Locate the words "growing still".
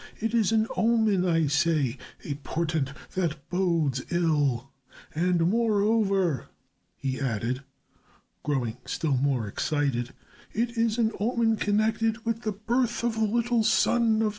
8.41-9.17